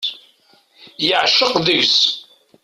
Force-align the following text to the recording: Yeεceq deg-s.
Yeεceq 1.05 1.53
deg-s. 1.65 1.99